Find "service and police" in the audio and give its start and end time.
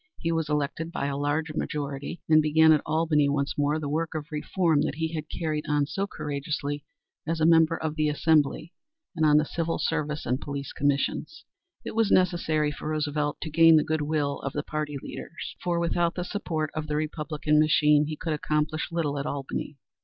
9.77-10.73